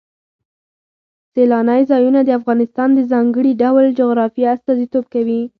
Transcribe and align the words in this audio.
سیلانی 1.33 1.81
ځایونه 1.91 2.19
د 2.23 2.29
افغانستان 2.39 2.89
د 2.93 2.99
ځانګړي 3.11 3.51
ډول 3.63 3.85
جغرافیه 3.99 4.47
استازیتوب 4.55 5.05
کوي. 5.13 5.41